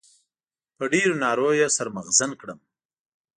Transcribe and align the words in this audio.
په 0.77 0.83
ډېرو 0.93 1.13
نارو 1.23 1.47
يې 1.59 1.67
سر 1.75 1.87
مغزن 1.95 2.31
کړم. 2.41 2.59